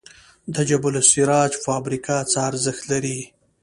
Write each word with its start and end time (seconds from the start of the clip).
د 0.53 0.55
جبل 0.69 0.93
السراج 1.03 1.51
فابریکه 1.65 2.17
څه 2.31 2.37
ارزښت 2.49 2.83
لري؟ 2.91 3.19